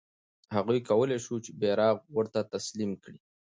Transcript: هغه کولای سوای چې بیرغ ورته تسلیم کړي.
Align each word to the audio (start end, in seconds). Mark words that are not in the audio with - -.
هغه 0.55 0.73
کولای 0.89 1.19
سوای 1.25 1.39
چې 1.45 1.51
بیرغ 1.59 1.97
ورته 2.15 2.39
تسلیم 2.53 2.91
کړي. 3.03 3.19